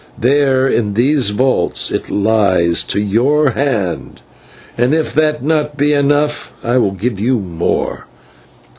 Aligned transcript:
There, 0.17 0.65
in 0.67 0.95
those 0.95 1.29
vaults, 1.29 1.91
it 1.91 2.09
lies 2.09 2.81
to 2.85 2.99
your 2.99 3.51
hand, 3.51 4.21
and 4.75 4.95
if 4.95 5.13
that 5.13 5.41
be 5.41 5.45
not 5.47 5.79
enough 5.79 6.53
I 6.63 6.79
will 6.79 6.93
give 6.93 7.19
you 7.19 7.39
more. 7.39 8.07